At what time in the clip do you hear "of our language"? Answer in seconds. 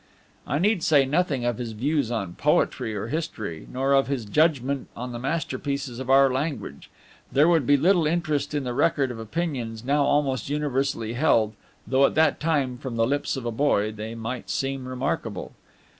5.99-6.89